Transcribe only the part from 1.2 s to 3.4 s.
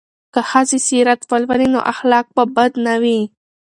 ولولي نو اخلاق به بد نه وي.